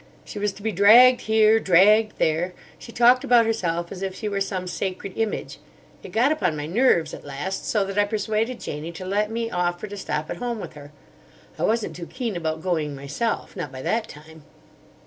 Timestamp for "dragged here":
0.71-1.59